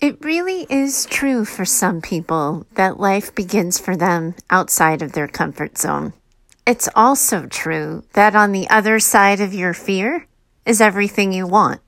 [0.00, 5.26] It really is true for some people that life begins for them outside of their
[5.26, 6.12] comfort zone.
[6.64, 10.28] It's also true that on the other side of your fear
[10.64, 11.80] is everything you want.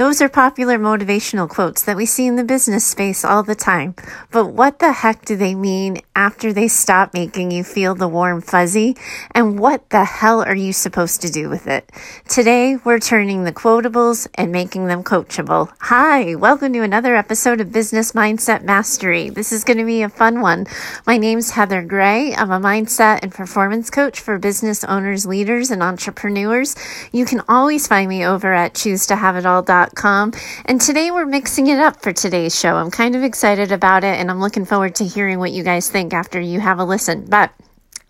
[0.00, 3.94] Those are popular motivational quotes that we see in the business space all the time.
[4.30, 8.40] But what the heck do they mean after they stop making you feel the warm
[8.40, 8.96] fuzzy?
[9.32, 11.92] And what the hell are you supposed to do with it?
[12.26, 15.70] Today, we're turning the quotables and making them coachable.
[15.80, 19.28] Hi, welcome to another episode of Business Mindset Mastery.
[19.28, 20.66] This is going to be a fun one.
[21.06, 22.34] My name's Heather Gray.
[22.34, 26.74] I'm a mindset and performance coach for business owners, leaders, and entrepreneurs.
[27.12, 29.89] You can always find me over at choosetohaveitall.com
[30.64, 32.76] and today we're mixing it up for today's show.
[32.76, 35.90] I'm kind of excited about it and I'm looking forward to hearing what you guys
[35.90, 37.26] think after you have a listen.
[37.28, 37.52] But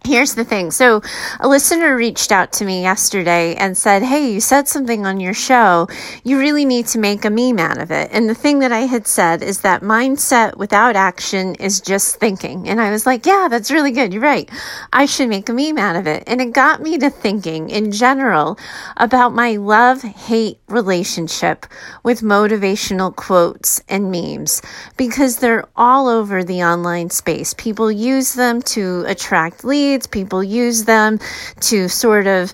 [0.07, 0.71] Here's the thing.
[0.71, 1.03] So,
[1.41, 5.35] a listener reached out to me yesterday and said, Hey, you said something on your
[5.35, 5.89] show.
[6.25, 8.09] You really need to make a meme out of it.
[8.11, 12.67] And the thing that I had said is that mindset without action is just thinking.
[12.67, 14.15] And I was like, Yeah, that's really good.
[14.15, 14.51] You're right.
[14.91, 16.25] I should make a meme out of it.
[16.27, 18.59] And it got me to thinking in general
[18.97, 21.67] about my love hate relationship
[22.03, 24.62] with motivational quotes and memes
[24.97, 27.53] because they're all over the online space.
[27.53, 31.19] People use them to attract leads People use them
[31.60, 32.52] to sort of,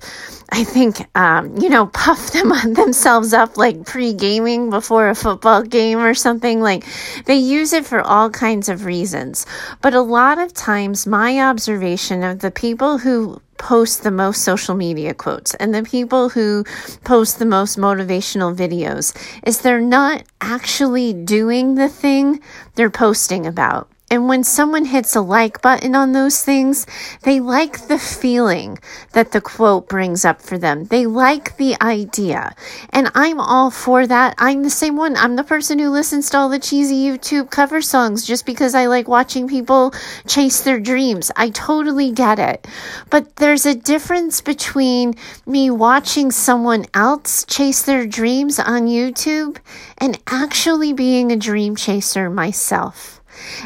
[0.51, 5.15] I think, um, you know, puff them on themselves up like pre gaming before a
[5.15, 6.61] football game or something.
[6.61, 6.85] Like
[7.27, 9.47] they use it for all kinds of reasons.
[9.83, 14.75] But a lot of times, my observation of the people who post the most social
[14.75, 16.65] media quotes and the people who
[17.05, 22.41] post the most motivational videos is they're not actually doing the thing
[22.75, 23.89] they're posting about.
[24.09, 26.87] And when someone hits a like button on those things,
[27.23, 28.79] they like the feeling
[29.15, 30.85] that the quote brings up for them.
[30.85, 32.55] They like the idea.
[32.91, 34.37] And I'm all for that.
[34.39, 35.17] I'm the same one.
[35.17, 38.87] I'm the person who listens to all the cheesy YouTube cover songs just because I
[38.87, 39.93] like watching people
[40.29, 41.33] chase their dreams.
[41.35, 42.65] I totally get it.
[43.11, 45.15] But there's a difference between
[45.47, 49.57] me watching someone else chase their dreams on YouTube
[49.99, 53.21] and actually being a dream chaser myself.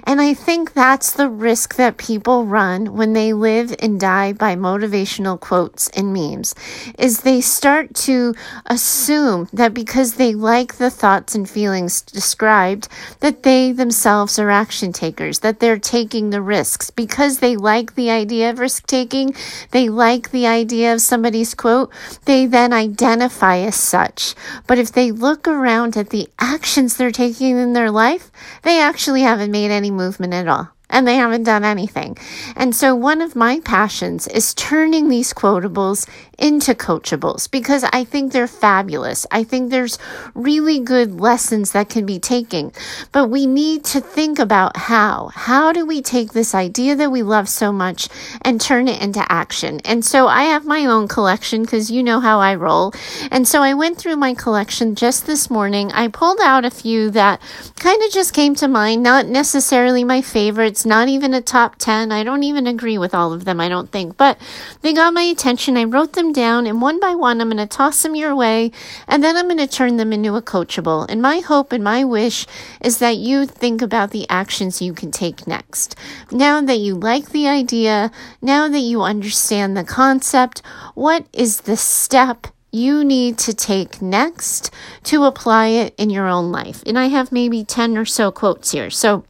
[0.04, 4.56] And I think that's the risk that people run when they live and die by
[4.56, 6.54] motivational quotes and memes
[6.98, 8.34] is they start to
[8.66, 12.88] assume that because they like the thoughts and feelings described
[13.20, 18.10] that they themselves are action takers, that they're taking the risks because they like the
[18.10, 19.34] idea of risk taking,
[19.70, 21.90] they like the idea of somebody's quote,
[22.24, 24.34] they then identify as such.
[24.66, 28.30] But if they look around at the actions they're taking in their life,
[28.62, 32.18] they actually haven't made made any movement at all and they haven't done anything.
[32.54, 36.06] And so one of my passions is turning these quotables
[36.36, 39.26] into coachables because I think they're fabulous.
[39.30, 39.98] I think there's
[40.34, 42.72] really good lessons that can be taken,
[43.12, 45.30] but we need to think about how.
[45.34, 48.08] How do we take this idea that we love so much
[48.42, 49.80] and turn it into action?
[49.84, 52.92] And so I have my own collection because you know how I roll.
[53.30, 55.92] And so I went through my collection just this morning.
[55.92, 57.40] I pulled out a few that
[57.76, 62.12] kind of just came to mind, not necessarily my favorites, not even a top 10.
[62.12, 64.38] I don't even agree with all of them, I don't think, but
[64.82, 65.76] they got my attention.
[65.76, 68.72] I wrote them down, and one by one, I'm going to toss them your way,
[69.06, 71.06] and then I'm going to turn them into a coachable.
[71.08, 72.46] And my hope and my wish
[72.80, 75.96] is that you think about the actions you can take next.
[76.30, 78.10] Now that you like the idea,
[78.40, 80.62] now that you understand the concept,
[80.94, 84.70] what is the step you need to take next
[85.04, 86.82] to apply it in your own life?
[86.86, 88.90] And I have maybe 10 or so quotes here.
[88.90, 89.24] So,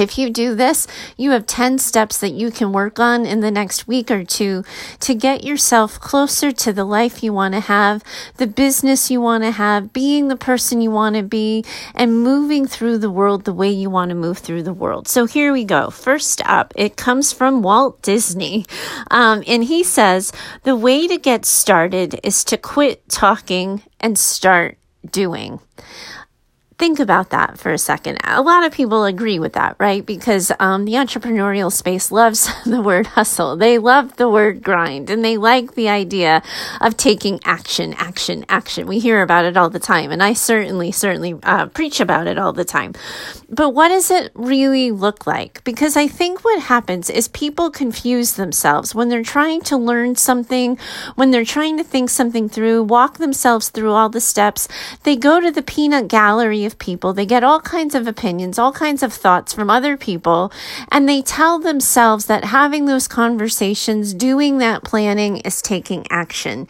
[0.00, 3.50] if you do this, you have 10 steps that you can work on in the
[3.50, 4.64] next week or two
[5.00, 8.02] to get yourself closer to the life you want to have,
[8.38, 12.66] the business you want to have, being the person you want to be, and moving
[12.66, 15.06] through the world the way you want to move through the world.
[15.06, 15.90] So here we go.
[15.90, 18.66] First up, it comes from Walt Disney.
[19.10, 20.32] Um, and he says,
[20.62, 24.78] the way to get started is to quit talking and start
[25.10, 25.60] doing
[26.80, 28.16] think about that for a second.
[28.24, 30.04] A lot of people agree with that, right?
[30.04, 33.54] Because um, the entrepreneurial space loves the word hustle.
[33.54, 36.42] They love the word grind and they like the idea
[36.80, 38.86] of taking action, action, action.
[38.86, 40.10] We hear about it all the time.
[40.10, 42.94] And I certainly, certainly uh, preach about it all the time.
[43.50, 45.62] But what does it really look like?
[45.64, 50.78] Because I think what happens is people confuse themselves when they're trying to learn something,
[51.16, 54.66] when they're trying to think something through, walk themselves through all the steps.
[55.02, 57.12] They go to the peanut gallery people.
[57.12, 60.52] They get all kinds of opinions, all kinds of thoughts from other people,
[60.90, 66.66] and they tell themselves that having those conversations, doing that planning is taking action.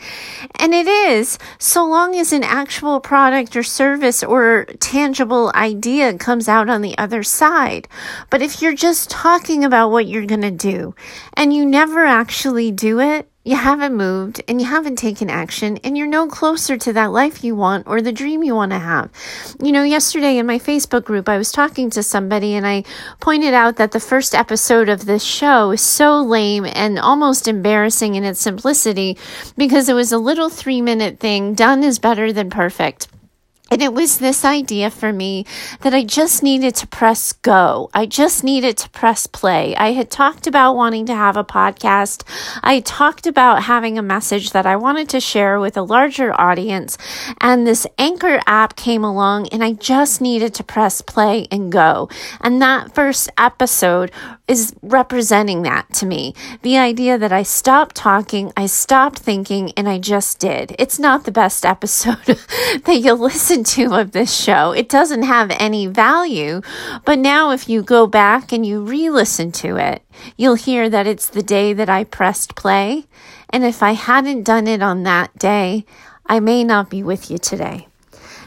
[0.56, 6.49] And it is, so long as an actual product or service or tangible idea comes
[6.49, 7.88] out on the other side.
[8.29, 10.94] But if you're just talking about what you're going to do
[11.35, 15.96] and you never actually do it, you haven't moved and you haven't taken action and
[15.96, 19.10] you're no closer to that life you want or the dream you want to have.
[19.62, 22.84] You know, yesterday in my Facebook group, I was talking to somebody and I
[23.19, 28.14] pointed out that the first episode of this show is so lame and almost embarrassing
[28.14, 29.16] in its simplicity
[29.56, 31.54] because it was a little three minute thing.
[31.54, 33.08] Done is better than perfect.
[33.70, 35.46] And it was this idea for me
[35.82, 37.88] that I just needed to press go.
[37.94, 39.76] I just needed to press play.
[39.76, 42.25] I had talked about wanting to have a podcast.
[42.64, 46.99] I talked about having a message that I wanted to share with a larger audience.
[47.40, 52.08] And this Anchor app came along and I just needed to press play and go.
[52.40, 54.11] And that first episode
[54.50, 56.34] is representing that to me.
[56.62, 60.75] The idea that I stopped talking, I stopped thinking, and I just did.
[60.76, 62.25] It's not the best episode
[62.84, 64.73] that you'll listen to of this show.
[64.73, 66.61] It doesn't have any value.
[67.05, 70.03] But now, if you go back and you re listen to it,
[70.37, 73.07] you'll hear that it's the day that I pressed play.
[73.51, 75.85] And if I hadn't done it on that day,
[76.27, 77.89] I may not be with you today.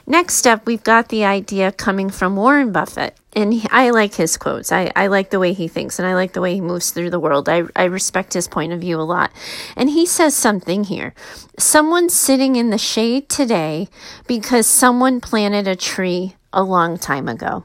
[0.06, 3.16] Next up, we've got the idea coming from Warren Buffett.
[3.36, 4.72] And he, I like his quotes.
[4.72, 7.10] I, I like the way he thinks and I like the way he moves through
[7.10, 7.50] the world.
[7.50, 9.32] I, I respect his point of view a lot.
[9.76, 11.14] And he says something here.
[11.58, 13.88] Someone's sitting in the shade today
[14.28, 17.64] because someone planted a tree a long time ago.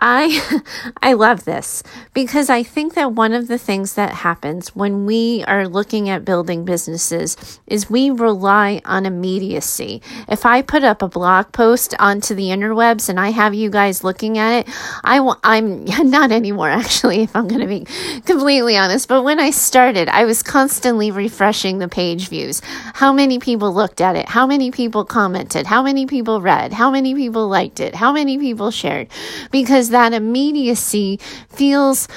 [0.00, 0.62] I
[1.02, 1.82] I love this
[2.14, 6.24] because I think that one of the things that happens when we are looking at
[6.24, 10.00] building businesses is we rely on immediacy.
[10.28, 14.02] If I put up a blog post onto the interwebs and I have you guys
[14.02, 14.74] looking at it,
[15.04, 17.84] I I'm not anymore actually if I'm going to be
[18.24, 22.62] completely honest, but when I started, I was constantly refreshing the page views.
[22.94, 24.28] How many people looked at it?
[24.28, 25.66] How many people commented?
[25.66, 26.72] How many people read?
[26.72, 27.94] How many people liked it?
[27.94, 29.08] How many people shared?
[29.50, 31.18] Because that immediacy
[31.50, 32.08] feels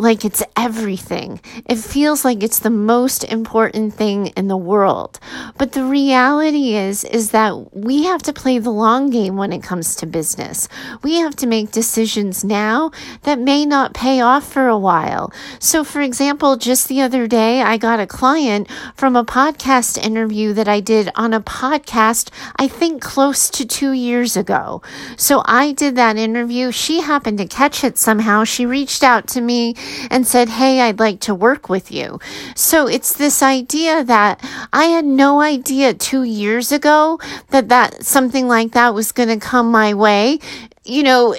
[0.00, 1.40] like it's everything.
[1.66, 5.20] It feels like it's the most important thing in the world.
[5.58, 9.62] But the reality is is that we have to play the long game when it
[9.62, 10.68] comes to business.
[11.02, 12.90] We have to make decisions now
[13.22, 15.32] that may not pay off for a while.
[15.58, 20.54] So for example, just the other day I got a client from a podcast interview
[20.54, 24.80] that I did on a podcast I think close to 2 years ago.
[25.16, 26.72] So I did that interview.
[26.72, 28.44] She happened to catch it somehow.
[28.44, 29.74] She reached out to me
[30.10, 32.18] and said, Hey, I'd like to work with you.
[32.54, 34.40] So it's this idea that
[34.72, 39.38] I had no idea two years ago that that something like that was going to
[39.38, 40.38] come my way
[40.84, 41.36] you know,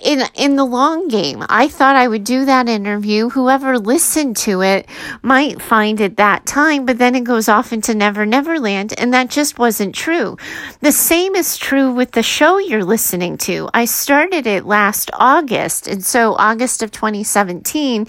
[0.00, 3.28] in in the long game, I thought I would do that interview.
[3.30, 4.88] Whoever listened to it
[5.22, 9.14] might find it that time, but then it goes off into Never Never Land, and
[9.14, 10.36] that just wasn't true.
[10.80, 13.68] The same is true with the show you're listening to.
[13.72, 18.06] I started it last August, and so August of 2017,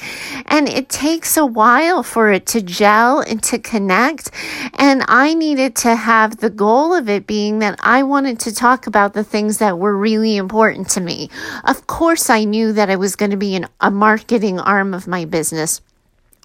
[0.47, 4.31] and it takes a while for it to gel and to connect.
[4.73, 8.87] And I needed to have the goal of it being that I wanted to talk
[8.87, 11.29] about the things that were really important important to me.
[11.63, 15.07] Of course, I knew that I was going to be in a marketing arm of
[15.07, 15.81] my business.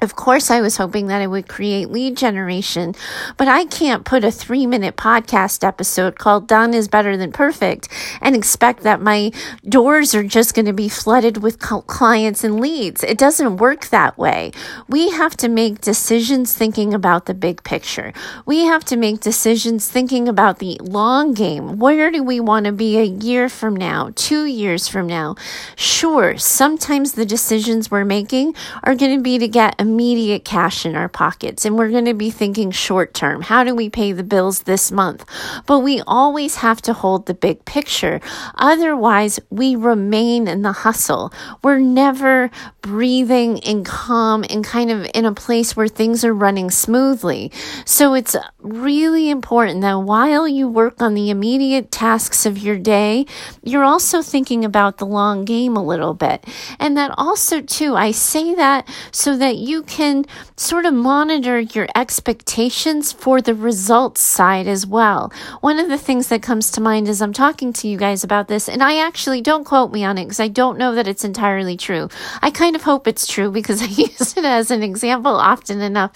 [0.03, 2.97] Of course, I was hoping that I would create lead generation,
[3.37, 7.89] but I can't put a three minute podcast episode called Done is Better Than Perfect
[8.21, 9.31] and expect that my
[9.67, 13.05] doors are just going to be flooded with clients and leads.
[13.05, 14.51] It doesn't work that way.
[14.89, 18.13] We have to make decisions thinking about the big picture.
[18.45, 21.79] We have to make decisions thinking about the long game.
[21.79, 25.37] Where do we want to be a year from now, two years from now?
[25.77, 30.97] Sure, sometimes the decisions we're making are going to be to get immediate cash in
[30.97, 33.43] our pockets and we're going to be thinking short term.
[33.43, 35.27] How do we pay the bills this month?
[35.67, 38.21] But we always have to hold the big picture.
[38.55, 41.33] Otherwise, we remain in the hustle.
[41.63, 42.51] We're never
[42.81, 47.53] breathing and calm and kind of in a place where things are running smoothly.
[47.85, 53.27] So it's really important that while you work on the immediate tasks of your day,
[53.63, 56.45] you're also thinking about the long game a little bit.
[56.79, 60.25] And that also, too, I say that so that you you can
[60.57, 65.33] sort of monitor your expectations for the results side as well.
[65.63, 68.47] One of the things that comes to mind as I'm talking to you guys about
[68.47, 71.25] this, and I actually don't quote me on it because I don't know that it's
[71.25, 72.09] entirely true.
[72.41, 76.13] I kind of hope it's true because I use it as an example often enough.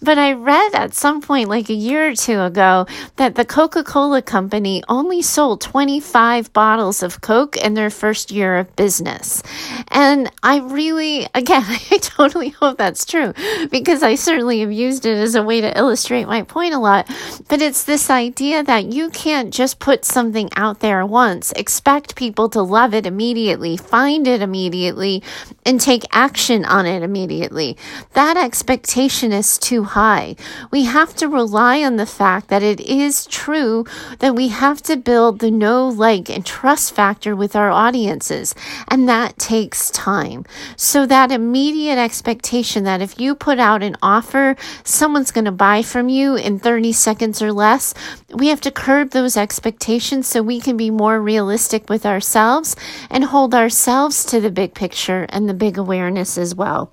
[0.00, 2.86] But I read at some point, like a year or two ago,
[3.16, 8.58] that the Coca Cola company only sold 25 bottles of Coke in their first year
[8.58, 9.42] of business.
[9.88, 13.32] And I really, again, I totally hope that's true
[13.70, 17.08] because I certainly have used it as a way to illustrate my point a lot.
[17.48, 22.48] But it's this idea that you can't just put something out there once, expect people
[22.50, 25.22] to love it immediately, find it immediately,
[25.64, 27.76] and take action on it immediately.
[28.14, 30.36] That expectation is too high.
[30.70, 33.84] We have to rely on the fact that it is true
[34.18, 38.54] that we have to build the know, like, and trust factor with our audiences.
[38.88, 40.44] And that takes time.
[40.76, 45.82] So that immediate expectation that if you put out an offer, someone's going to buy
[45.82, 47.94] from you in 30 seconds or less,
[48.32, 52.76] we have to curb those expectations so we can be more realistic with ourselves
[53.10, 56.92] and hold ourselves to the big picture and the big awareness as well.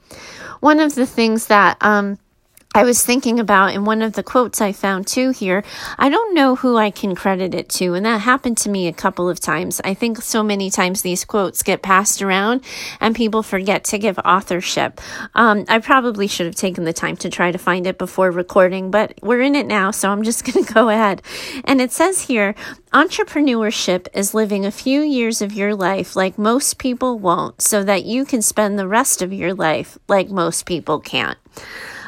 [0.59, 2.17] One of the things that, um,
[2.77, 5.63] I was thinking about in one of the quotes I found too here.
[5.97, 8.93] I don't know who I can credit it to, and that happened to me a
[8.93, 9.81] couple of times.
[9.83, 12.63] I think so many times these quotes get passed around
[12.99, 15.01] and people forget to give authorship.
[15.33, 18.91] Um, I probably should have taken the time to try to find it before recording,
[18.91, 21.23] but we're in it now, so I'm just going to go ahead.
[21.65, 22.53] And it says here
[22.93, 28.05] entrepreneurship is living a few years of your life like most people won't, so that
[28.05, 31.39] you can spend the rest of your life like most people can't.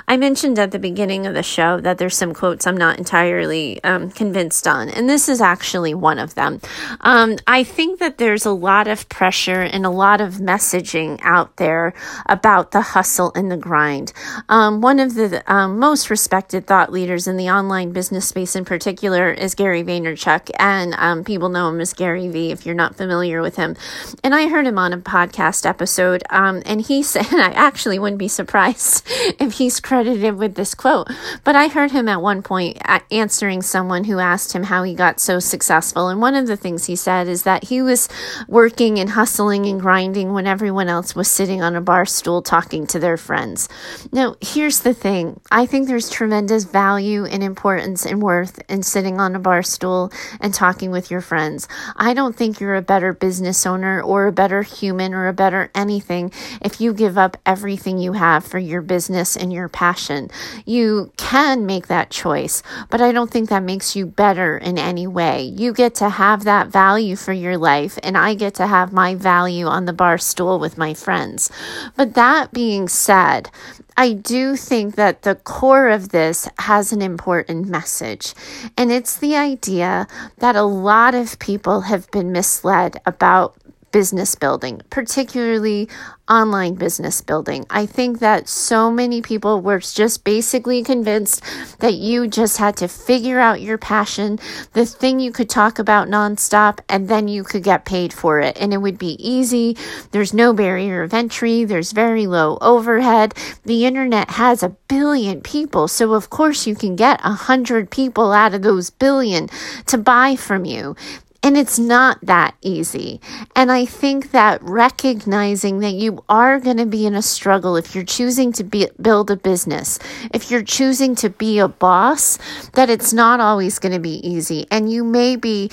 [0.10, 3.82] I mentioned at the beginning of the show that there's some quotes I'm not entirely
[3.84, 6.62] um, convinced on, and this is actually one of them.
[7.02, 11.58] Um, I think that there's a lot of pressure and a lot of messaging out
[11.58, 11.94] there
[12.26, 14.12] about the hustle and the grind.
[14.50, 18.66] Um, one of the um, most respected thought leaders in the online business space, in
[18.66, 22.50] particular, is Gary Vaynerchuk, and um, people know him as Gary V.
[22.50, 23.76] If you're not familiar with him,
[24.24, 28.18] and I heard him on a podcast episode, um, and he said, I actually wouldn't
[28.18, 29.04] be surprised
[29.40, 31.10] if he's with this quote.
[31.44, 32.78] But I heard him at one point
[33.12, 36.10] answering someone who asked him how he got so successful.
[36.10, 38.08] And one of the things he said is that he was
[38.48, 42.88] working and hustling and grinding when everyone else was sitting on a bar stool talking
[42.88, 43.68] to their friends.
[44.12, 49.20] Now, here's the thing I think there's tremendous value and importance and worth in sitting
[49.20, 51.68] on a bar stool and talking with your friends.
[51.96, 55.72] I don't think you're a better business owner or a better human or a better
[55.76, 60.30] anything if you give up everything you have for your business and your passion passion.
[60.66, 65.08] You can make that choice, but I don't think that makes you better in any
[65.08, 65.42] way.
[65.42, 69.16] You get to have that value for your life, and I get to have my
[69.16, 71.52] value on the bar stool with my friends.
[71.96, 73.50] But that being said,
[73.98, 78.34] I do think that the core of this has an important message,
[78.78, 83.59] and it's the idea that a lot of people have been misled about
[83.92, 85.90] business building, particularly
[86.30, 87.66] online business building.
[87.70, 91.44] I think that so many people were just basically convinced
[91.80, 94.40] that you just had to figure out your passion,
[94.74, 98.58] the thing you could talk about nonstop, and then you could get paid for it.
[98.60, 99.76] And it would be easy.
[100.12, 103.34] There's no barrier of entry, there's very low overhead.
[103.64, 108.32] The internet has a billion people, so of course you can get a hundred people
[108.32, 109.50] out of those billion
[109.88, 110.96] to buy from you.
[111.42, 113.22] And it's not that easy.
[113.56, 117.96] And I think that recognizing that you are going to be in a struggle if
[117.96, 120.00] you're choosing to be, build a business,
[120.34, 122.38] if you're choosing to be a boss,
[122.74, 124.68] that it's not always going to be easy.
[124.70, 125.72] And you may be,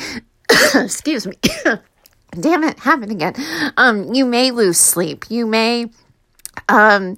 [0.75, 1.37] excuse me,
[2.31, 3.35] damn it, happened again.
[3.77, 5.25] Um, you may lose sleep.
[5.29, 5.91] You may
[6.69, 7.17] um,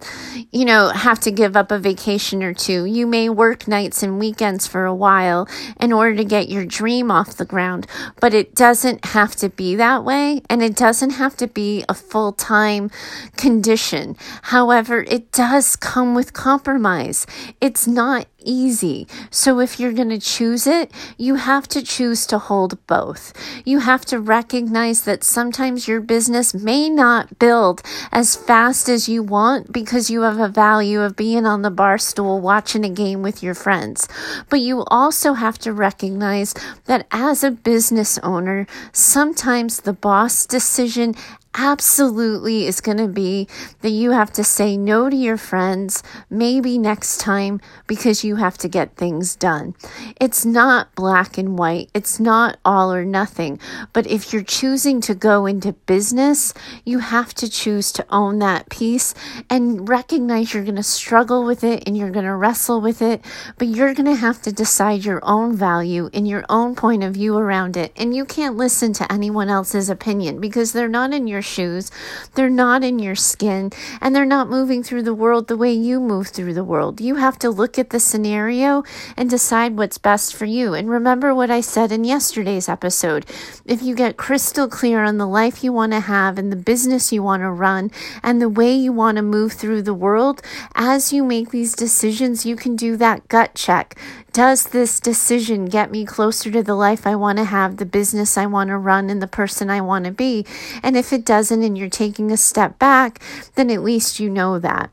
[0.53, 2.85] you know, have to give up a vacation or two.
[2.85, 5.49] You may work nights and weekends for a while
[5.81, 7.87] in order to get your dream off the ground,
[8.21, 11.95] but it doesn't have to be that way and it doesn't have to be a
[11.95, 12.91] full time
[13.37, 14.17] condition.
[14.43, 17.27] However, it does come with compromise.
[17.61, 19.07] It's not easy.
[19.31, 23.33] So if you're going to choose it, you have to choose to hold both.
[23.65, 29.23] You have to recognize that sometimes your business may not build as fast as you
[29.23, 33.23] want because you have a value of being on the bar stool watching a game
[33.23, 34.09] with your friends.
[34.49, 36.55] But you also have to recognize
[36.87, 41.15] that as a business owner, sometimes the boss decision
[41.55, 43.49] absolutely is going to be
[43.81, 48.57] that you have to say no to your friends, maybe next time, because you have
[48.59, 49.75] to get things done.
[50.21, 53.59] It's not black and white, it's not all or nothing.
[53.93, 58.69] But if you're choosing to go into business, you have to choose to own that
[58.71, 59.15] piece
[59.51, 63.25] and recognize you're going to struggle with it and you're going to wrestle with it,
[63.57, 67.15] but you're going to have to decide your own value and your own point of
[67.15, 67.93] view around it.
[67.97, 71.91] And you can't listen to anyone else's opinion because they're not in your shoes,
[72.35, 76.01] they're not in your skin, and they're not moving through the world the way you
[76.01, 77.01] move through the world.
[77.01, 78.83] You have to look at the scenario
[79.17, 80.75] and decide what's best for you.
[80.75, 83.27] And remember what I said in yesterday's episode.
[83.65, 87.13] If you get crystal clear on the life you want to have and the business
[87.13, 87.91] you want to run
[88.23, 90.43] and the way you want to move through the world,
[90.75, 93.97] as you make these decisions, you can do that gut check.
[94.39, 98.39] Does this decision get me closer to the life I want to have, the business
[98.39, 100.47] I want to run, and the person I want to be?
[100.81, 103.21] And if it doesn't and you're taking a step back,
[103.57, 104.91] then at least you know that.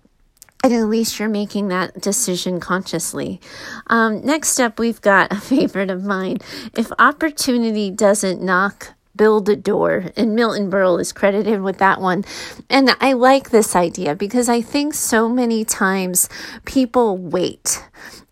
[0.64, 3.40] And at least you're making that decision consciously.
[3.86, 6.40] Um, next up, we've got a favorite of mine.
[6.76, 10.06] If opportunity doesn't knock, build a door.
[10.18, 12.26] And Milton Berle is credited with that one.
[12.68, 16.30] And I like this idea because I think so many times
[16.66, 17.84] people wait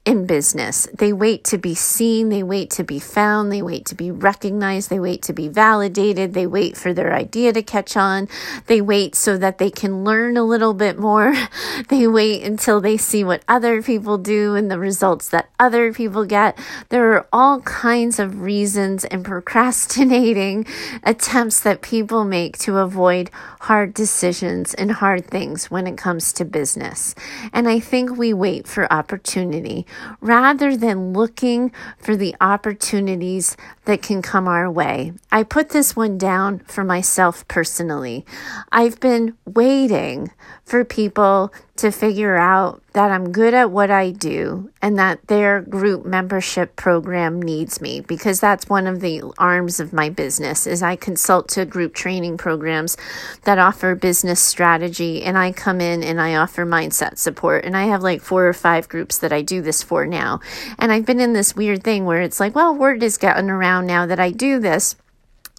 [0.06, 0.86] in business.
[0.94, 4.90] They wait to be seen, they wait to be found, they wait to be recognized,
[4.90, 8.28] they wait to be validated, they wait for their idea to catch on,
[8.68, 11.34] they wait so that they can learn a little bit more,
[11.88, 16.26] they wait until they see what other people do and the results that other people
[16.26, 16.58] get.
[16.90, 20.66] There are all kinds of reasons and procrastinating
[21.04, 23.32] attempts that people make to avoid
[23.62, 27.16] hard decisions and hard things when it comes to business.
[27.54, 29.86] And I think we wait for opportunity
[30.22, 35.14] rather than looking for the opportunities that can come our way.
[35.32, 38.26] I put this one down for myself personally.
[38.72, 40.32] I've been waiting
[40.64, 45.62] for people to figure out that I'm good at what I do and that their
[45.62, 50.84] group membership program needs me because that's one of the arms of my business is
[50.84, 52.96] I consult to group training programs
[53.44, 57.86] that offer business strategy and I come in and I offer mindset support and I
[57.86, 60.40] have like four or five groups that I do this for now.
[60.78, 63.88] And I've been in this weird thing where it's like, well, word is getting around
[63.88, 64.96] now that I do this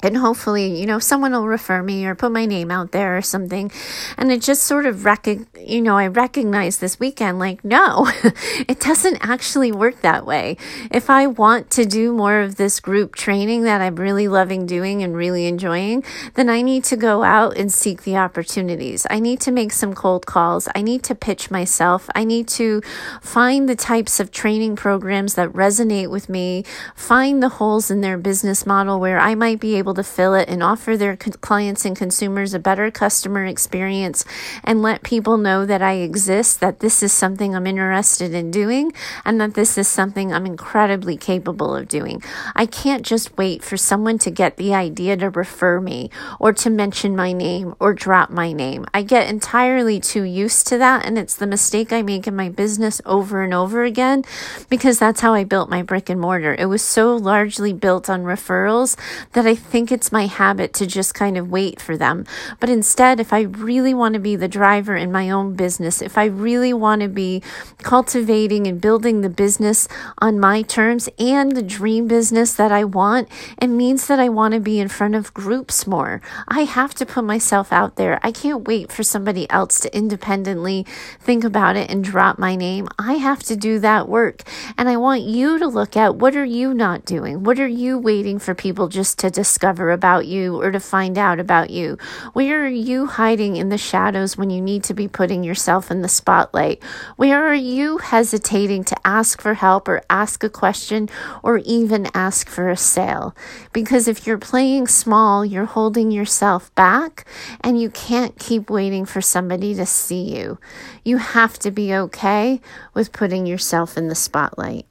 [0.05, 3.23] and hopefully you know someone will refer me or put my name out there or
[3.23, 3.71] something.
[4.17, 8.07] And it just sort of rec- you know i recognize this weekend like no
[8.69, 10.57] it doesn't actually work that way.
[10.91, 15.03] If i want to do more of this group training that i'm really loving doing
[15.03, 19.07] and really enjoying then i need to go out and seek the opportunities.
[19.11, 20.69] I need to make some cold calls.
[20.75, 22.09] I need to pitch myself.
[22.15, 22.83] I need to
[23.21, 28.19] find the types of training programs that resonate with me find the holes in their
[28.19, 31.85] business model where i might be able able to fill it and offer their clients
[31.85, 34.25] and consumers a better customer experience
[34.65, 38.93] and let people know that I exist, that this is something I'm interested in doing,
[39.25, 42.23] and that this is something I'm incredibly capable of doing.
[42.57, 46.71] I can't just wait for someone to get the idea to refer me or to
[46.71, 48.87] mention my name or drop my name.
[48.93, 52.49] I get entirely too used to that, and it's the mistake I make in my
[52.49, 54.25] business over and over again
[54.69, 56.57] because that's how I built my brick and mortar.
[56.59, 58.97] It was so largely built on referrals
[59.33, 62.25] that I think think it's my habit to just kind of wait for them.
[62.59, 66.17] But instead, if I really want to be the driver in my own business, if
[66.17, 67.43] I really want to be
[67.83, 73.29] cultivating and building the business on my terms and the dream business that I want,
[73.61, 76.23] it means that I want to be in front of groups more.
[76.49, 78.19] I have to put myself out there.
[78.23, 80.87] I can't wait for somebody else to independently
[81.21, 82.89] think about it and drop my name.
[82.99, 84.45] I have to do that work.
[84.79, 87.45] And I want you to look at what are you not doing?
[87.45, 89.64] What are you waiting for people just to discover?
[89.65, 91.97] Discover about you or to find out about you?
[92.35, 96.03] Where are you hiding in the shadows when you need to be putting yourself in
[96.03, 96.83] the spotlight?
[97.17, 101.09] Where are you hesitating to ask for help or ask a question
[101.43, 103.35] or even ask for a sale?
[103.73, 107.25] Because if you're playing small, you're holding yourself back
[107.63, 110.59] and you can't keep waiting for somebody to see you.
[111.05, 112.61] You have to be okay
[112.93, 114.85] with putting yourself in the spotlight.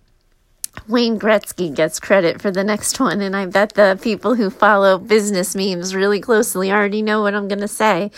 [0.88, 4.98] Wayne Gretzky gets credit for the next one, and I bet the people who follow
[4.98, 8.12] business memes really closely already know what I'm going to say.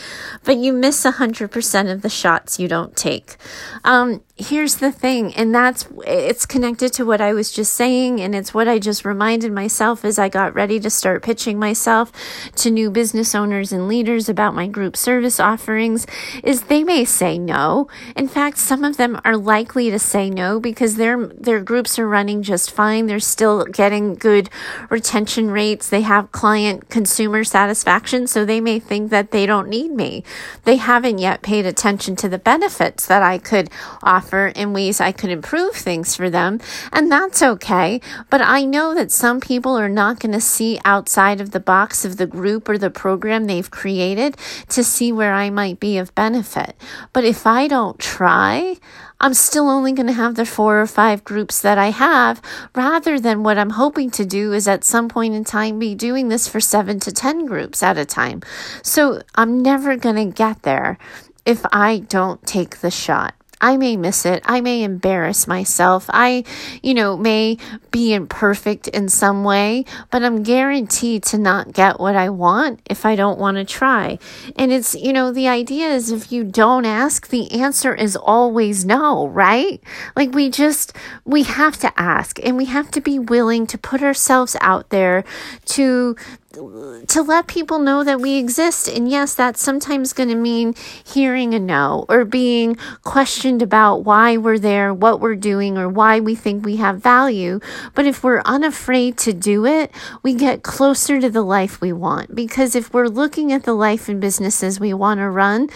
[0.44, 3.36] But you miss 100% of the shots you don't take.
[3.84, 8.36] Um, here's the thing and that's it's connected to what i was just saying and
[8.36, 12.12] it's what i just reminded myself as i got ready to start pitching myself
[12.54, 16.06] to new business owners and leaders about my group service offerings
[16.44, 17.88] is they may say no.
[18.16, 22.08] In fact some of them are likely to say no because their their groups are
[22.08, 23.08] running just fine.
[23.08, 24.50] They're still getting good
[24.90, 25.90] retention rates.
[25.90, 30.24] They have client consumer satisfaction so they may think that they don't need me.
[30.64, 33.70] They haven't yet paid attention to the benefits that i could
[34.04, 36.60] offer in ways I could improve things for them.
[36.92, 38.02] And that's okay.
[38.30, 42.06] But I know that some people are not going to see outside of the box
[42.06, 44.38] of the group or the program they've created
[44.70, 46.76] to see where I might be of benefit.
[47.14, 48.78] But if I don't try,
[49.20, 52.42] I'm still only going to have the four or five groups that I have,
[52.76, 56.28] rather than what I'm hoping to do is at some point in time be doing
[56.28, 58.42] this for seven to 10 groups at a time.
[58.84, 60.98] So I'm never going to get there
[61.46, 63.34] if I don't take the shot.
[63.62, 64.44] I may miss it.
[64.46, 66.06] I may embarrass myself.
[66.10, 66.44] I,
[66.84, 67.58] you know, may
[67.92, 73.06] be imperfect in some way, but I'm guaranteed to not get what I want if
[73.06, 74.20] I don't want to try.
[74.58, 78.86] And it's, you know, the idea is if you don't ask, the answer is always
[78.86, 79.82] no, right?
[80.16, 84.04] Like we just, we have to ask and we have to be willing to put
[84.04, 85.24] ourselves out there
[85.66, 86.16] to
[86.56, 88.88] to let people know that we exist.
[88.88, 94.38] And yes, that's sometimes going to mean hearing a no or being questioned about why
[94.38, 97.60] we're there, what we're doing, or why we think we have value.
[97.94, 99.92] But if we're unafraid to do it,
[100.24, 102.36] we get closer to the life we want.
[102.36, 105.70] Because if we're looking at the life and businesses we want to run,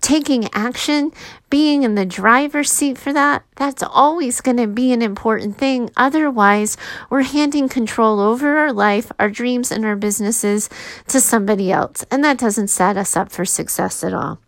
[0.00, 1.12] taking action,
[1.50, 5.90] being in the driver's seat for that, that's always going to be an important thing.
[5.96, 6.76] Otherwise,
[7.10, 10.68] we're handing control over our life, our dreams, and our businesses
[11.08, 12.04] to somebody else.
[12.10, 14.40] And that doesn't set us up for success at all.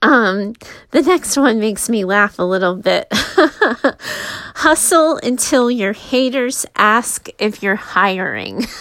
[0.00, 0.54] Um,
[0.92, 3.08] the next one makes me laugh a little bit.
[3.12, 8.64] Hustle until your haters ask if you're hiring.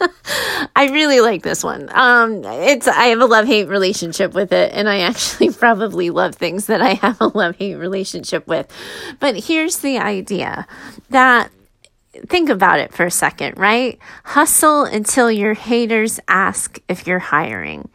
[0.76, 1.88] I really like this one.
[1.92, 6.34] Um, it's I have a love hate relationship with it, and I actually probably love
[6.34, 8.70] things that I have a love hate relationship with.
[9.20, 10.66] But here's the idea
[11.10, 11.50] that
[12.26, 13.98] think about it for a second, right?
[14.24, 17.88] Hustle until your haters ask if you're hiring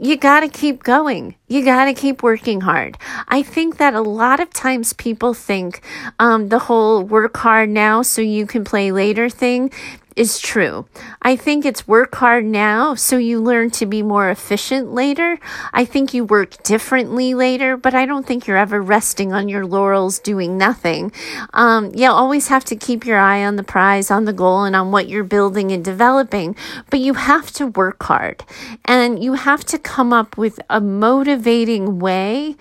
[0.00, 1.36] you got to keep going.
[1.48, 2.98] You got to keep working hard.
[3.28, 5.82] I think that a lot of times people think
[6.18, 9.70] um, the whole work hard now so you can play later thing
[10.16, 10.86] is true.
[11.22, 15.38] I think it's work hard now so you learn to be more efficient later.
[15.72, 19.66] I think you work differently later, but I don't think you're ever resting on your
[19.66, 21.12] laurels doing nothing.
[21.52, 24.76] Um, you always have to keep your eye on the prize, on the goal, and
[24.76, 26.56] on what you're building and developing,
[26.90, 28.44] but you have to work hard
[28.84, 32.56] and you have to come up with a motivating way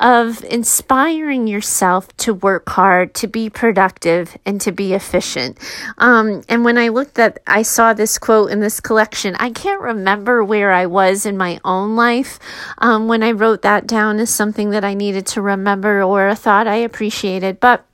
[0.00, 5.58] of inspiring yourself to work hard, to be productive, and to be efficient.
[5.98, 9.36] Um, and when I looked at, I saw this quote in this collection.
[9.36, 12.38] I can't remember where I was in my own life
[12.78, 16.36] um, when I wrote that down as something that I needed to remember or a
[16.36, 17.84] thought I appreciated, but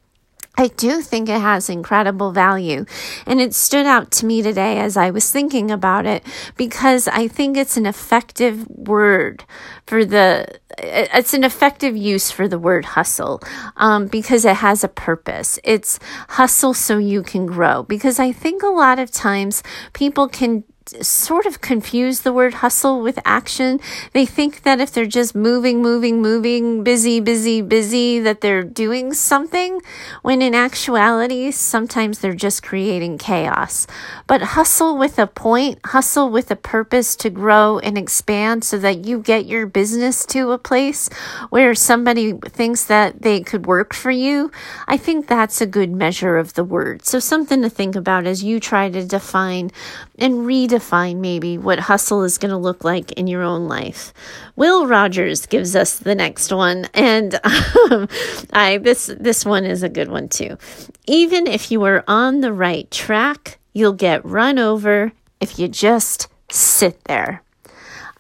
[0.57, 2.85] I do think it has incredible value.
[3.27, 6.25] And it stood out to me today as I was thinking about it
[6.57, 9.45] because I think it's an effective word
[9.87, 10.47] for the,
[10.79, 13.41] it's an effective use for the word hustle
[13.77, 15.59] um, because it has a purpose.
[15.65, 17.83] It's hustle so you can grow.
[17.85, 19.63] Because I think a lot of times
[19.95, 20.65] people can
[21.01, 23.81] sort of confuse the word hustle with action.
[24.13, 29.15] They think that if they're just moving, moving, moving, busy, busy, busy, that they're doing
[29.15, 29.81] something,
[30.23, 33.87] when in actuality, sometimes they're just creating chaos.
[34.27, 39.05] But hustle with a point, hustle with a purpose to grow and expand so that
[39.05, 41.09] you get your business to a place
[41.51, 44.51] where somebody thinks that they could work for you.
[44.89, 47.07] I think that's a good measure of the word.
[47.07, 49.71] So something to think about as you try to define
[50.19, 50.80] and redefine
[51.21, 54.13] maybe what hustle is going to look like in your own life.
[54.57, 58.09] Will Rogers gives us the next one, and um,
[58.53, 60.59] I this this one is a good one too.
[61.07, 66.29] Even if you are on the right track, you'll get run over if you just
[66.51, 67.43] sit there.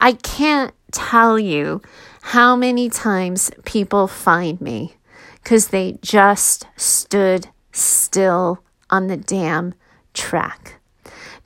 [0.00, 1.82] I can't tell you
[2.22, 4.94] how many times people find me
[5.42, 9.74] because they just stood still on the damn
[10.14, 10.79] track.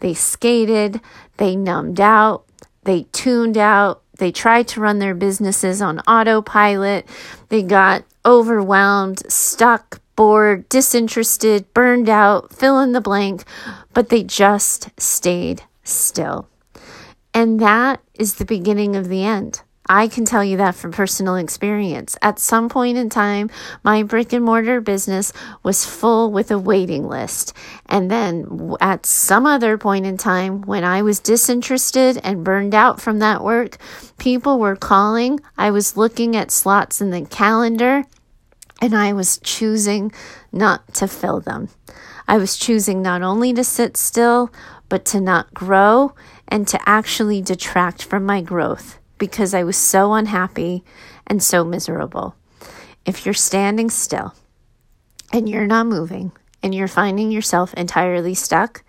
[0.05, 1.01] They skated,
[1.39, 2.45] they numbed out,
[2.83, 7.09] they tuned out, they tried to run their businesses on autopilot,
[7.49, 13.45] they got overwhelmed, stuck, bored, disinterested, burned out, fill in the blank,
[13.95, 16.51] but they just stayed still.
[17.33, 19.63] And that is the beginning of the end.
[19.87, 22.17] I can tell you that from personal experience.
[22.23, 23.51] At some point in time,
[23.83, 25.31] my brick and mortar business
[25.63, 27.53] was full with a waiting list.
[27.85, 32.99] And then at some other point in time, when I was disinterested and burned out
[32.99, 33.77] from that work,
[34.17, 35.41] people were calling.
[35.59, 38.05] I was looking at slots in the calendar
[38.81, 40.13] and I was choosing
[40.51, 41.69] not to fill them.
[42.27, 44.51] I was choosing not only to sit still,
[44.89, 46.15] but to not grow
[46.49, 50.85] and to actually detract from my growth because I was so unhappy
[51.27, 52.37] and so miserable.
[53.07, 54.35] If you're standing still
[55.33, 56.31] and you're not moving
[56.63, 58.84] and you're finding yourself entirely stuck,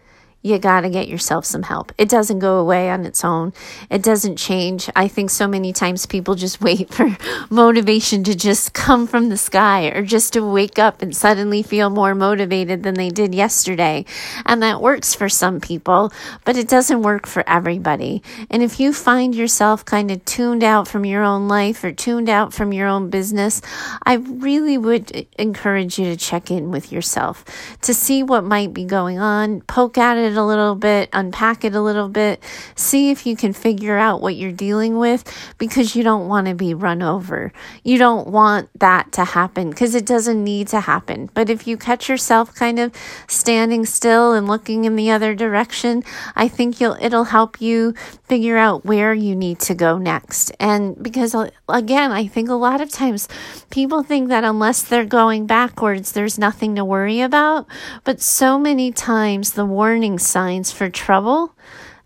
[0.45, 1.91] you got to get yourself some help.
[1.97, 3.51] It doesn't go away on its own.
[3.89, 4.88] It doesn't change.
[4.95, 7.17] I think so many times people just wait for
[7.49, 11.89] motivation to just come from the sky or just to wake up and suddenly feel
[11.89, 14.05] more motivated than they did yesterday.
[14.45, 18.21] And that works for some people, but it doesn't work for everybody.
[18.51, 22.29] And if you find yourself kind of tuned out from your own life or tuned
[22.29, 23.63] out from your own business,
[24.05, 27.43] I really would encourage you to check in with yourself
[27.81, 31.76] to see what might be going on, poke at it a little bit, unpack it
[31.76, 32.41] a little bit,
[32.76, 35.24] see if you can figure out what you're dealing with
[35.58, 37.52] because you don't want to be run over.
[37.84, 41.30] You don't want that to happen because it doesn't need to happen.
[41.34, 42.93] But if you catch yourself kind of
[43.28, 46.04] standing still and looking in the other direction,
[46.36, 47.93] I think you'll it'll help you
[48.24, 50.52] figure out where you need to go next.
[50.60, 51.36] And because
[51.69, 53.28] again, I think a lot of times
[53.69, 57.67] people think that unless they're going backwards, there's nothing to worry about.
[58.04, 61.55] But so many times the warning signs for trouble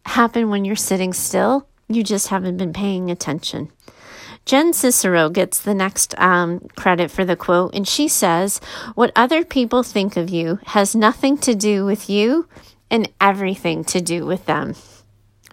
[0.06, 1.68] happen when you're sitting still.
[1.88, 3.72] You just haven't been paying attention.
[4.46, 8.60] Jen Sincero gets the next um, credit for the quote, and she says,
[8.96, 12.48] What other people think of you has nothing to do with you
[12.90, 14.76] and everything to do with them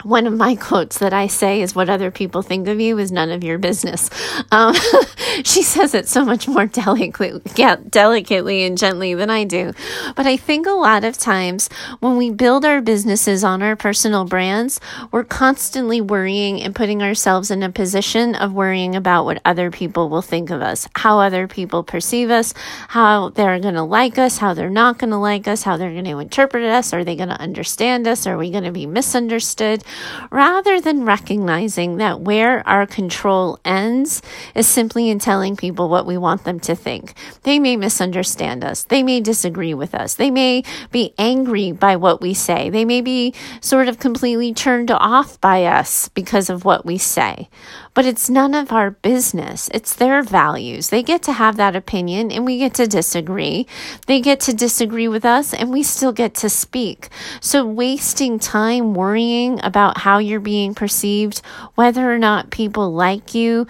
[0.07, 3.11] one of my quotes that I say is what other people think of you is
[3.11, 4.09] none of your business.
[4.53, 4.73] Um,
[5.43, 9.73] she says it so much more delicately, yeah, delicately and gently than I do.
[10.15, 14.23] But I think a lot of times when we build our businesses on our personal
[14.23, 14.79] brands,
[15.11, 20.07] we're constantly worrying and putting ourselves in a position of worrying about what other people
[20.07, 22.53] will think of us, how other people perceive us,
[22.87, 25.91] how they're going to like us, how they're not going to like us, how they're
[25.91, 26.93] going to interpret us.
[26.93, 28.25] Are they going to understand us?
[28.25, 29.83] Are we going to be misunderstood?
[30.31, 34.21] Rather than recognizing that where our control ends
[34.55, 37.13] is simply in telling people what we want them to think.
[37.43, 38.83] They may misunderstand us.
[38.83, 40.15] They may disagree with us.
[40.15, 42.69] They may be angry by what we say.
[42.69, 47.49] They may be sort of completely turned off by us because of what we say
[47.97, 49.71] but it's none of our business.
[49.73, 50.89] It's their values.
[50.91, 53.65] They get to have that opinion and we get to disagree.
[54.05, 57.09] They get to disagree with us and we still get to speak.
[57.41, 61.41] So wasting time worrying about how you're being perceived,
[61.73, 63.65] whether or not people like you,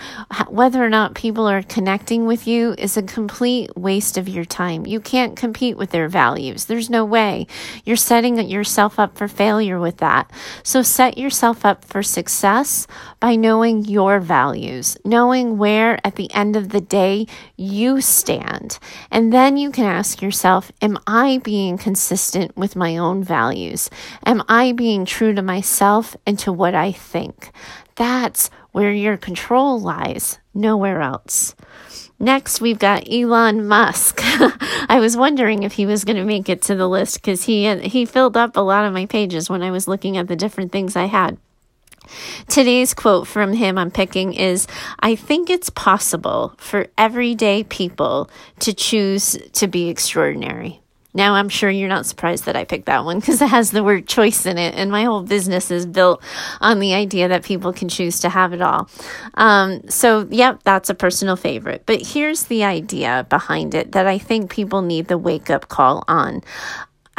[0.50, 4.86] whether or not people are connecting with you is a complete waste of your time.
[4.86, 6.66] You can't compete with their values.
[6.66, 7.48] There's no way.
[7.86, 10.30] You're setting yourself up for failure with that.
[10.64, 12.88] So set yourself up for success
[13.20, 17.26] by knowing your values, knowing where at the end of the day
[17.56, 18.80] you stand.
[19.10, 23.90] And then you can ask yourself, Am I being consistent with my own values?
[24.26, 27.52] Am I being true to myself and to what I think?
[27.96, 31.56] That's where your control lies, nowhere else.
[32.20, 34.22] Next, we've got Elon Musk.
[34.24, 37.76] I was wondering if he was going to make it to the list because he
[37.80, 40.72] he filled up a lot of my pages when I was looking at the different
[40.72, 41.38] things I had.
[42.48, 44.68] Today's quote from him I'm picking is
[45.00, 50.82] I think it's possible for everyday people to choose to be extraordinary.
[51.18, 53.84] Now, I'm sure you're not surprised that I picked that one because it has the
[53.84, 56.22] word choice in it, and my whole business is built
[56.62, 58.88] on the idea that people can choose to have it all.
[59.34, 61.84] Um, so, yep, that's a personal favorite.
[61.88, 66.04] But here's the idea behind it that I think people need the wake up call
[66.08, 66.44] on.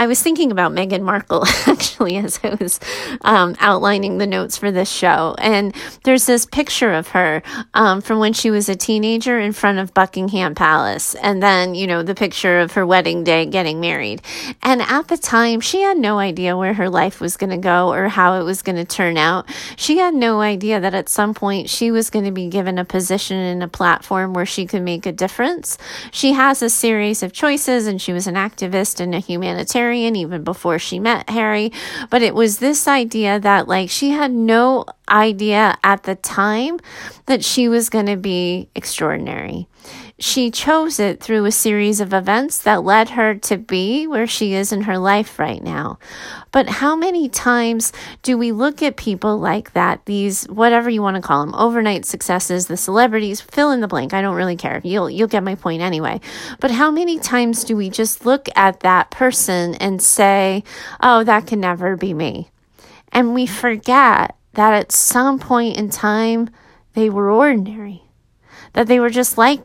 [0.01, 2.79] I was thinking about Meghan Markle actually as I was
[3.23, 5.35] um, outlining the notes for this show.
[5.39, 7.43] And there's this picture of her
[7.75, 11.17] um, from when she was a teenager in front of Buckingham Palace.
[11.17, 14.23] And then, you know, the picture of her wedding day getting married.
[14.63, 17.93] And at the time, she had no idea where her life was going to go
[17.93, 19.49] or how it was going to turn out.
[19.75, 22.85] She had no idea that at some point she was going to be given a
[22.85, 25.77] position and a platform where she could make a difference.
[26.13, 30.45] She has a series of choices, and she was an activist and a humanitarian even
[30.45, 31.73] before she met Harry.
[32.11, 36.79] But it was this idea that, like, she had no idea at the time
[37.27, 39.67] that she was going to be extraordinary.
[40.19, 44.53] She chose it through a series of events that led her to be where she
[44.53, 45.99] is in her life right now.
[46.51, 51.15] But how many times do we look at people like that, these whatever you want
[51.17, 54.13] to call them, overnight successes, the celebrities, fill in the blank.
[54.13, 54.81] I don't really care.
[54.83, 56.21] You'll you'll get my point anyway.
[56.59, 60.65] But how many times do we just look at that person and say,
[61.01, 62.51] "Oh, that can never be me."
[63.13, 66.51] And we forget that at some point in time
[66.95, 68.03] they were ordinary.
[68.73, 69.61] That they were just like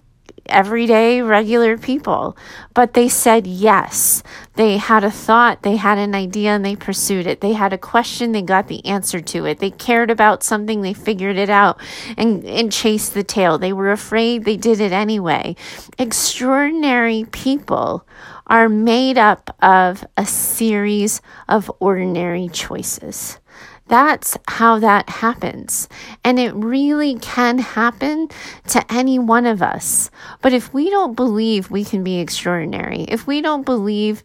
[0.48, 2.38] everyday, regular people.
[2.74, 4.24] But they said yes.
[4.56, 7.42] They had a thought, they had an idea, and they pursued it.
[7.42, 9.60] They had a question, they got the answer to it.
[9.60, 11.80] They cared about something, they figured it out
[12.18, 13.58] and, and chased the tail.
[13.58, 15.56] They were afraid, they did it anyway.
[15.98, 18.06] Extraordinary people
[18.48, 23.40] are made up of a series of ordinary choices.
[23.88, 25.90] That's how that happens.
[26.24, 28.30] And it really can happen
[28.70, 30.10] to any one of us.
[30.42, 34.24] But if we don't believe we can be extraordinary, if we don't believe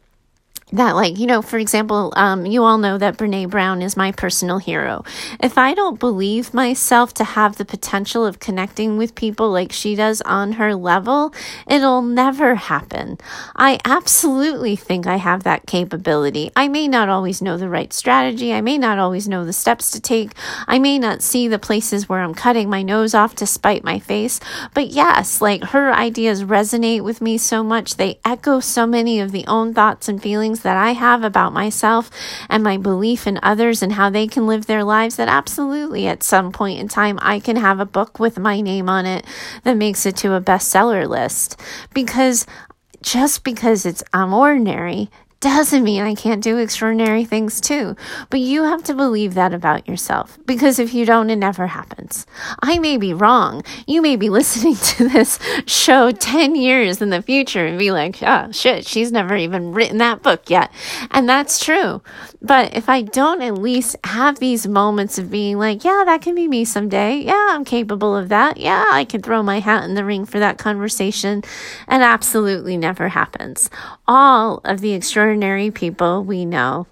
[0.72, 4.12] that like you know for example um, you all know that brene brown is my
[4.12, 5.04] personal hero.
[5.40, 9.94] If i don't believe myself to have the potential of connecting with people like she
[9.94, 11.32] does on her level
[11.66, 13.18] it'll never happen.
[13.56, 16.50] I absolutely think i have that capability.
[16.54, 18.52] I may not always know the right strategy.
[18.52, 20.32] I may not always know the steps to take.
[20.66, 23.98] I may not see the places where i'm cutting my nose off to spite my
[23.98, 24.40] face.
[24.74, 27.96] But yes like her ideas resonate with me so much.
[27.96, 32.10] They echo so many of the own thoughts and feelings that I have about myself
[32.48, 36.22] and my belief in others and how they can live their lives that absolutely at
[36.22, 39.24] some point in time I can have a book with my name on it
[39.64, 41.60] that makes it to a bestseller list.
[41.94, 42.46] Because
[43.02, 47.94] just because it's I'm ordinary doesn't mean I can't do extraordinary things too.
[48.28, 52.26] But you have to believe that about yourself because if you don't, it never happens.
[52.60, 53.62] I may be wrong.
[53.86, 58.22] You may be listening to this show 10 years in the future and be like,
[58.22, 60.72] oh shit, she's never even written that book yet.
[61.12, 62.02] And that's true.
[62.40, 66.34] But if I don't at least have these moments of being like, yeah, that can
[66.34, 67.18] be me someday.
[67.18, 68.58] Yeah, I'm capable of that.
[68.58, 71.42] Yeah, I can throw my hat in the ring for that conversation.
[71.88, 73.70] And absolutely never happens.
[74.06, 76.86] All of the extraordinary people we know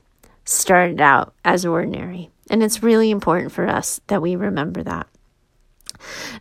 [0.44, 2.30] started out as ordinary.
[2.50, 5.06] And it's really important for us that we remember that.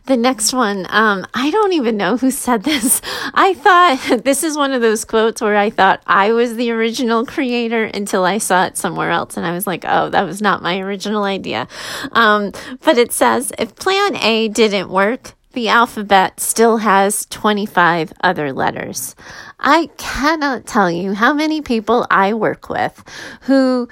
[0.06, 3.00] The next one, um, I don't even know who said this.
[3.34, 7.26] I thought this is one of those quotes where I thought I was the original
[7.26, 9.36] creator until I saw it somewhere else.
[9.36, 11.68] And I was like, oh, that was not my original idea.
[12.12, 12.52] Um,
[12.84, 19.16] but it says if plan A didn't work, the alphabet still has 25 other letters.
[19.58, 23.02] I cannot tell you how many people I work with
[23.42, 23.88] who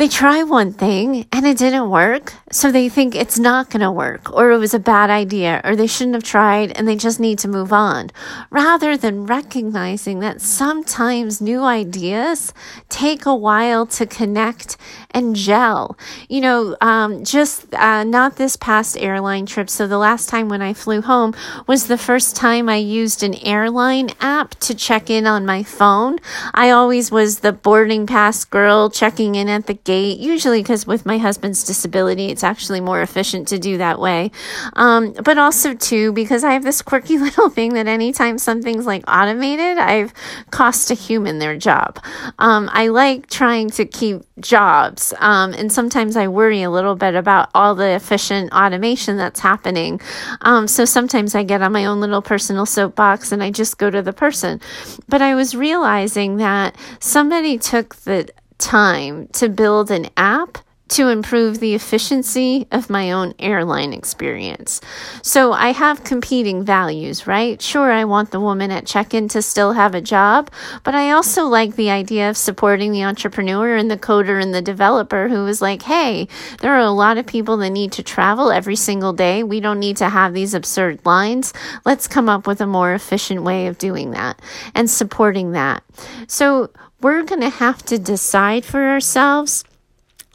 [0.00, 2.32] they try one thing and it didn't work.
[2.50, 5.76] So they think it's not going to work or it was a bad idea or
[5.76, 8.10] they shouldn't have tried and they just need to move on
[8.48, 12.54] rather than recognizing that sometimes new ideas
[12.88, 14.78] take a while to connect
[15.10, 15.98] and gel.
[16.30, 19.68] You know, um, just uh, not this past airline trip.
[19.68, 21.34] So the last time when I flew home
[21.66, 26.18] was the first time I used an airline app to check in on my phone.
[26.54, 31.04] I always was the boarding pass girl checking in at the gate, usually because with
[31.04, 34.30] my husband's disability, it's actually more efficient to do that way.
[34.74, 39.02] Um, but also, too, because I have this quirky little thing that anytime something's like
[39.08, 40.14] automated, I've
[40.52, 41.98] cost a human their job.
[42.38, 47.16] Um, I like trying to keep jobs, um, and sometimes I worry a little bit
[47.16, 50.00] about all the efficient automation that's happening.
[50.42, 53.90] Um, so sometimes I get on my own little personal soapbox and I just go
[53.90, 54.60] to the person.
[55.08, 58.28] But I was realizing that somebody took the
[58.60, 60.58] time to build an app
[60.90, 64.80] to improve the efficiency of my own airline experience.
[65.22, 67.62] So I have competing values, right?
[67.62, 70.50] Sure, I want the woman at check in to still have a job,
[70.82, 74.62] but I also like the idea of supporting the entrepreneur and the coder and the
[74.62, 76.26] developer who is like, hey,
[76.60, 79.44] there are a lot of people that need to travel every single day.
[79.44, 81.52] We don't need to have these absurd lines.
[81.84, 84.42] Let's come up with a more efficient way of doing that
[84.74, 85.84] and supporting that.
[86.26, 86.70] So
[87.00, 89.64] we're going to have to decide for ourselves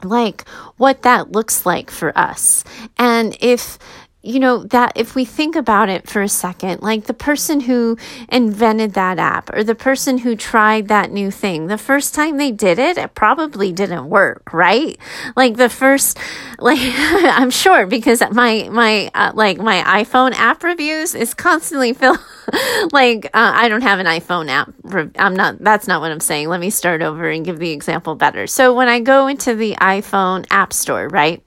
[0.02, 2.64] like what that looks like for us.
[2.98, 3.78] And if
[4.26, 7.96] you know, that if we think about it for a second, like the person who
[8.28, 12.50] invented that app or the person who tried that new thing, the first time they
[12.50, 14.98] did it, it probably didn't work, right?
[15.36, 16.18] Like the first,
[16.58, 22.18] like, I'm sure because my, my, uh, like my iPhone app reviews is constantly filled.
[22.92, 24.72] like, uh, I don't have an iPhone app.
[25.18, 26.48] I'm not, that's not what I'm saying.
[26.48, 28.46] Let me start over and give the example better.
[28.48, 31.42] So when I go into the iPhone app store, right?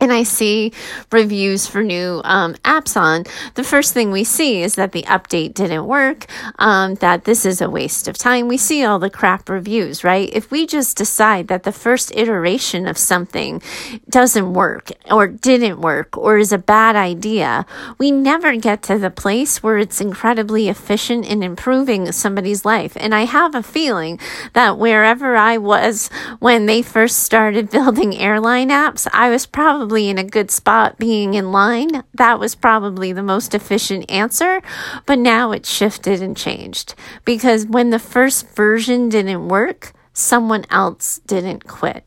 [0.00, 0.72] And I see
[1.12, 5.54] reviews for new um, apps on, the first thing we see is that the update
[5.54, 6.26] didn't work,
[6.58, 8.48] um, that this is a waste of time.
[8.48, 10.30] We see all the crap reviews, right?
[10.32, 13.60] If we just decide that the first iteration of something
[14.08, 17.66] doesn't work or didn't work or is a bad idea,
[17.98, 22.96] we never get to the place where it's incredibly efficient in improving somebody's life.
[22.98, 24.18] And I have a feeling
[24.54, 26.08] that wherever I was
[26.38, 30.96] when they first started building airline apps, I was probably probably in a good spot
[30.98, 32.04] being in line.
[32.14, 34.62] That was probably the most efficient answer.
[35.04, 41.20] But now it's shifted and changed because when the first version didn't work, someone else
[41.26, 42.04] didn't quit.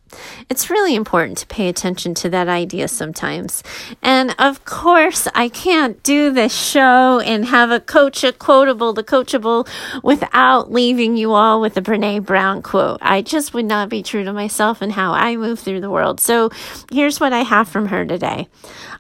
[0.50, 3.64] It's really important to pay attention to that idea sometimes.
[4.02, 9.04] And of course, I can't do this show and have a coach, a quotable, the
[9.04, 9.68] coachable
[10.04, 13.00] without leaving you all with a Brene Brown quote.
[13.02, 16.20] I just would not be true to myself and how I move through the world.
[16.20, 16.52] So
[16.92, 18.48] here's what I have from her today.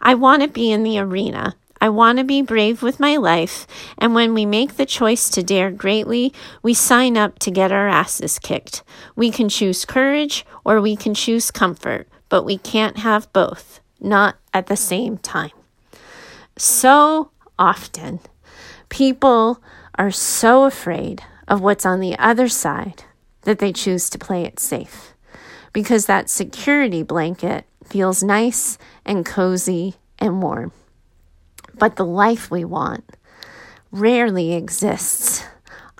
[0.01, 3.67] I want to be in the arena I want to be brave with my life,
[3.97, 6.31] and when we make the choice to dare greatly,
[6.61, 8.84] we sign up to get our asses kicked.
[9.17, 14.38] We can choose courage or we can choose comfort, but we can't have both, not
[14.53, 15.51] at the same time.
[16.55, 18.21] So often,
[18.88, 19.61] people
[19.95, 23.03] are so afraid of what's on the other side
[23.41, 25.15] that they choose to play it safe
[25.73, 30.71] because that security blanket feels nice and cozy and warm.
[31.76, 33.03] But the life we want
[33.91, 35.45] rarely exists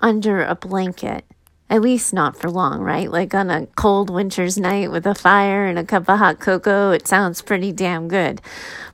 [0.00, 1.24] under a blanket,
[1.70, 3.10] at least not for long, right?
[3.10, 6.90] Like on a cold winter's night with a fire and a cup of hot cocoa,
[6.90, 8.40] it sounds pretty damn good.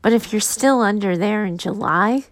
[0.03, 2.25] But if you're still under there in July,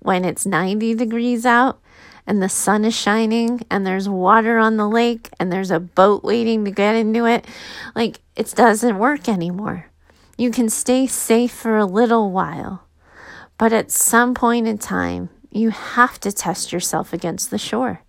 [0.00, 1.80] when it's 90 degrees out,
[2.26, 6.24] and the sun is shining and there's water on the lake and there's a boat
[6.24, 7.46] waiting to get into it,
[7.94, 9.86] like it doesn't work anymore.
[10.36, 12.84] You can stay safe for a little while,
[13.58, 18.02] but at some point in time, you have to test yourself against the shore.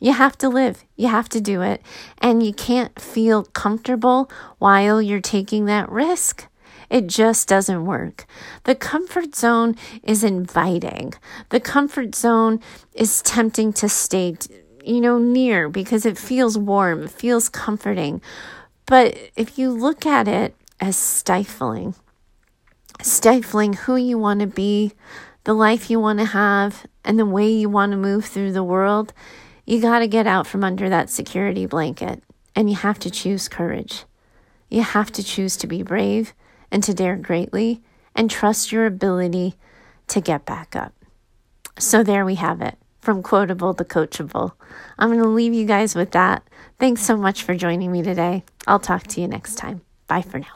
[0.00, 1.80] You have to live, you have to do it,
[2.18, 6.48] and you can't feel comfortable while you're taking that risk.
[6.90, 8.26] It just doesn't work.
[8.64, 11.14] The comfort zone is inviting.
[11.50, 12.60] The comfort zone
[12.94, 14.36] is tempting to stay,
[14.84, 18.20] you know, near because it feels warm, it feels comforting.
[18.86, 21.94] But if you look at it as stifling,
[23.02, 24.92] stifling who you want to be,
[25.44, 28.64] the life you want to have, and the way you want to move through the
[28.64, 29.12] world,
[29.66, 32.22] you got to get out from under that security blanket
[32.54, 34.04] and you have to choose courage.
[34.68, 36.34] You have to choose to be brave
[36.70, 37.82] and to dare greatly
[38.14, 39.54] and trust your ability
[40.08, 40.94] to get back up.
[41.78, 44.52] So there we have it from quotable to coachable.
[44.98, 46.46] I'm going to leave you guys with that.
[46.78, 48.44] Thanks so much for joining me today.
[48.66, 49.82] I'll talk to you next time.
[50.06, 50.46] Bye for now.